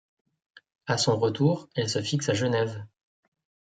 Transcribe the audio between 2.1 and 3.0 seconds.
à Genève.